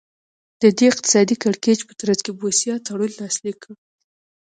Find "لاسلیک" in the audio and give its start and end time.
3.19-3.57